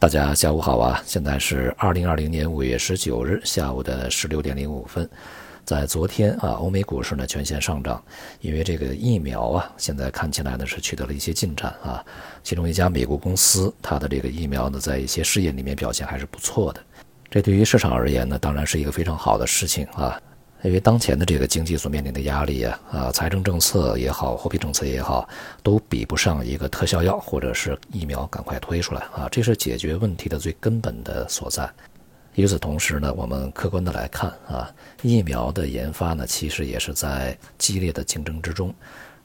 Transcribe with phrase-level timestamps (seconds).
[0.00, 1.02] 大家下午好啊！
[1.04, 5.08] 现在是二零二零年五月十九日下午的十六点零五分。
[5.64, 8.00] 在昨天啊，欧美股市呢全线上涨，
[8.40, 12.04] 因为这个疫苗啊，现在看起来呢是取得了一些进展啊。
[12.44, 16.80] 其中一家美国公司，它的这个疫苗呢，在一些试验里面表现还是不错的。
[17.28, 20.16] 这对于市场而言呢，当然是一个非常好的事情啊。
[20.62, 25.28] 因为当前的这个经济所面临的压力啊，啊，财政政策也好，货币政策也好，
[25.62, 31.70] 都比不上一个特效药或者是疫苗赶快推出来啊，这是解决问题的最根本的所在。
[32.34, 38.74] 与此同时呢，我们客观的来看啊，疫苗的研发呢，其实也是在激烈的竞争之中，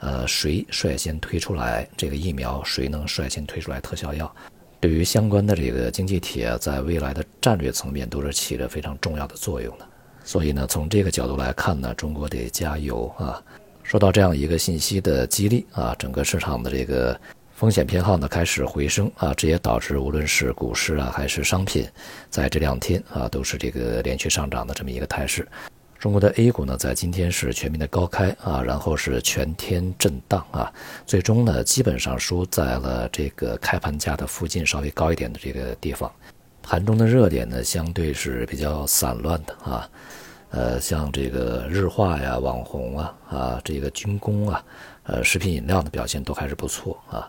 [0.00, 4.32] 呃，谁率先推出来这个疫苗，谁能率先推出来特效药，
[4.80, 9.86] 对于相关的这个经济体啊，在未来的战略层面都是起着非常重要的作用的。
[10.24, 13.42] 所以呢，从这个角度来看呢，中国得加油啊！
[13.82, 17.18] 受到这样一个信息的激励啊，整个市场的这个
[17.52, 21.84] 风险偏好呢开始回升啊，这也导致无论是股市啊还是商品，
[22.28, 25.48] 在这两天啊都是这个连续上涨的这么一个态势。
[25.98, 30.72] 中国的 A 股呢，在今天是全面的高开啊，然后是全天震荡啊，
[31.04, 36.10] 最终呢基本上收在了这个开盘价的附近稍微高一点的这个地方。
[36.70, 39.90] 盘中的热点呢，相对是比较散乱的啊，
[40.50, 44.64] 呃，像这个日化呀、网红啊、啊这个军工啊、
[45.02, 47.28] 呃食品饮料的表现都还是不错啊。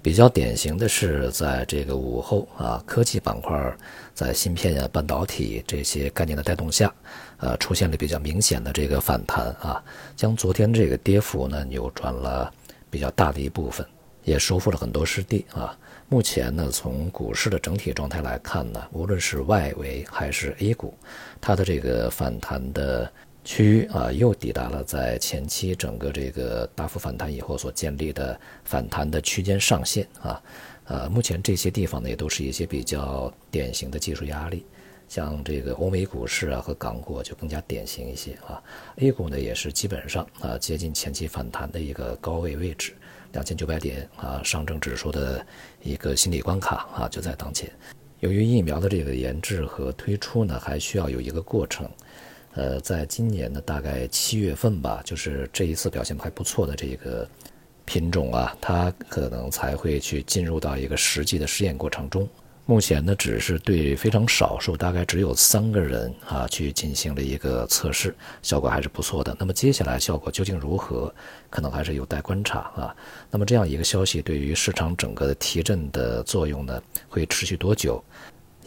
[0.00, 3.76] 比较典型的是，在这个午后啊，科技板块
[4.14, 6.94] 在芯片呀、半导体这些概念的带动下，
[7.38, 9.82] 呃，出现了比较明显的这个反弹啊，
[10.14, 12.48] 将昨天这个跌幅呢扭转了
[12.88, 13.84] 比较大的一部分，
[14.22, 15.76] 也收复了很多失地啊。
[16.10, 20.94] 目前呢，从股市的整体状态来看呢，无论是外围还是 A 股，
[21.38, 23.12] 它的这个反弹的
[23.44, 30.42] 区域啊，又抵达了在前期整个这个大幅反弹以后所建立的反弹的区间上限啊。
[30.84, 34.64] 呃，目前这些地方呢，也都是一些比较典型的技术压力，
[35.10, 38.62] 像这个欧美股市啊和港股就更加典型一些啊。
[38.96, 42.94] A 股呢，也是基本上啊接近前期反弹的一个高位位置。
[43.32, 45.44] 两千九百点啊，上证指数的
[45.82, 47.70] 一个心理关卡啊，就在当前。
[48.20, 51.88] 由于疫苗的这个研制和推出呢，还需要有一个过程。
[52.54, 57.28] 呃，在今年的大概七月份吧，就是这一次表现还不错的这个
[57.84, 62.28] 品种啊，它可能才会去进入到一个实际的试验过程中。
[62.70, 69.34] 目前呢，只是对非常少数，大概只有三个人啊，去进行了一个测试，效果还是不错的。
[69.40, 71.10] 那么接下来效果究竟如何，
[71.48, 72.94] 可能还是有待观察啊。
[73.30, 76.78] 那么这样一个消息对于市场整个的提振的作用呢，
[77.08, 78.04] 会持续多久，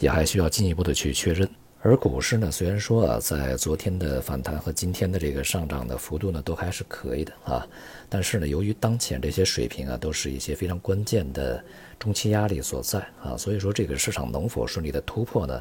[0.00, 1.48] 也还需要进一步的去确认。
[1.84, 7.66] 而股市呢，虽然说啊，在昨天的反弹和今天的这个上涨的幅度呢，都还是可以的啊，
[8.08, 11.62] 但是呢，由于当前这些水平啊，都是一些非常关键的
[11.98, 15.60] 中期压力所在啊，所以说这个市场能否顺利的突破呢，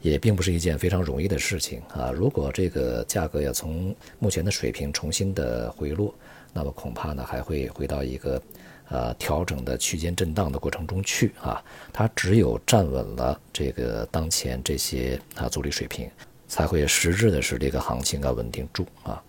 [0.00, 2.10] 也并不是一件非常容易的事情啊。
[2.10, 6.12] 如果这个价格要从目前的水平重新的回落，
[6.52, 8.42] 那么恐怕呢，还会回到一个。
[8.88, 11.64] 呃，调整的区间震荡的过程中去啊，
[11.94, 16.10] 它只有站稳了这个当前这些啊阻力水平，
[16.46, 19.22] 才会实质的使这个行情啊稳定住啊。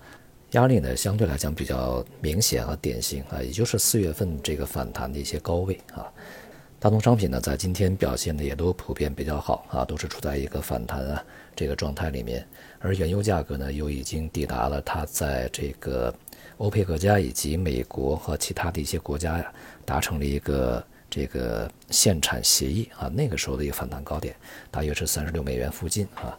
[0.51, 6.11] 压力呢相对来讲比较明显和典型啊，也就是四月份这个反弹的一些高位啊。
[6.83, 11.23] 大宗商品呢在今天表现的也都普遍比较好啊，都是处在一个反弹啊
[11.55, 12.45] 这个状态里面，
[12.79, 16.13] 而原油价格呢又已经抵达了它在这个。
[16.57, 19.53] 欧佩克家以及美国和其他的一些国家呀，
[19.85, 24.35] 达成了一个这个限产协议啊，那个时候的一个反弹高点
[24.69, 26.37] 大约是三十六美元附近啊。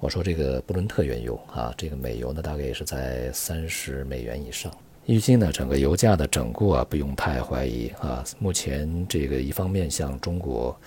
[0.00, 4.70] 我说这个布伦特原油啊，这个美油呢大概也是在三十美元以上。
[5.08, 8.22] 预计呢整个油价的整固啊，不用太怀疑啊。
[8.38, 10.78] 目前这个一方面像中国，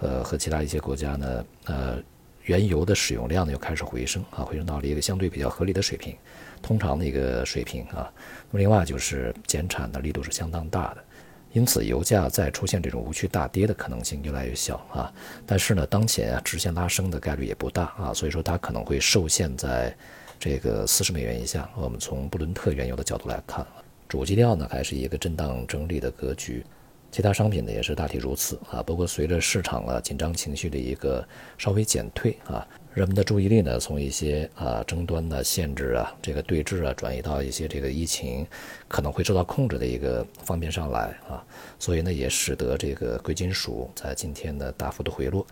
[0.00, 1.98] 呃和其他一些国家呢，呃。
[2.44, 6.16] 原油的使用量呢又开始回升啊，回升到了一个相对比较合理的水平，
[6.62, 8.10] 通常的一个水平啊。
[8.50, 11.04] 那么另外就是减产的力度是相当大的，
[11.52, 15.12] 因此油价再出现这种无序大跌的可能性越来越小啊。
[15.44, 19.94] 但是呢，当前啊直线拉升的概率也不大啊，所以说它可能会受限在
[20.38, 21.68] 这个四十美元以下。
[21.76, 23.66] 我们从布伦特原油的角度来看，
[24.08, 26.64] 主基调呢还是一个震荡整理的格局。
[27.10, 31.26] 其他商品呢也是大体如此啊，不过随着市场啊紧张情绪的一个
[31.56, 38.46] 稍微减退啊，人们的注意力呢从一些啊争端的限制啊这个对峙啊转移到一些这个疫情
[38.88, 41.42] 可能会受到控制的一个方面上来啊，
[41.78, 45.46] 所以呢也使得这个贵金属在今天的大幅的回落，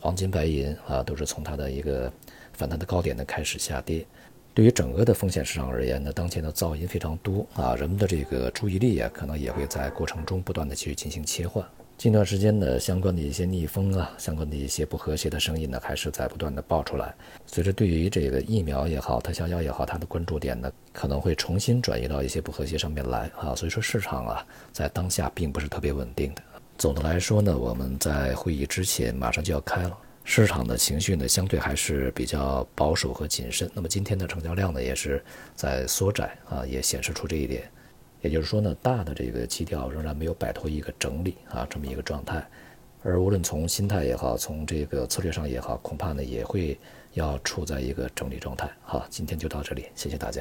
[0.00, 2.10] 黄金、白银啊都是从它的一个
[2.54, 4.02] 反弹的高点呢开始下跌。
[4.54, 11.64] 对于整个的风险市场而言呢，当前的噪音非常多啊，人们的这个注意力啊，可能也会在过程中不断的去进行切换。
[11.96, 17.14] 近段时间呢，相关的一些逆风啊，相关的一些不和谐的声音呢，还是在不断的爆出来。
[17.46, 23.54] 随着对于这个疫苗也好，特效药也好，它的关注点呢，可能会重新转移到一些不和谐上面来啊。
[23.54, 26.42] 所以说市场啊，在当下并不是特别稳定的。
[26.76, 33.70] 总的来说呢，我们在会议之前马上就要开了，市场的情绪呢，相对还是比较保守和谨慎。
[33.74, 35.22] 那么今天的成交量呢，也是
[35.54, 37.70] 在缩窄啊，也显示出这一点。
[38.20, 42.46] 也就是说呢，大的这个基调仍然没有摆脱一个整理啊这么一个状态，
[43.02, 46.78] 而无论从心态也好，从这个策略上也好，恐怕呢也会
[47.14, 48.70] 要处在一个整理状态。
[48.84, 50.40] 好，今天就到这里，谢谢大家。